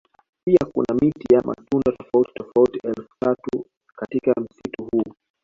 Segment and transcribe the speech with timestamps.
[0.45, 3.65] Pia kuna miti ya matunda tofauti tofauti elfu tatu
[3.95, 5.15] katika msitu huo